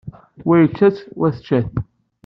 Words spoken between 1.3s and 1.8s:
tečča-t.